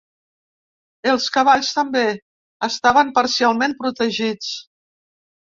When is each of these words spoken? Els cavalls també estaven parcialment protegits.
Els 1.11 1.27
cavalls 1.35 1.69
també 1.75 2.03
estaven 2.69 3.13
parcialment 3.19 3.79
protegits. 3.85 4.53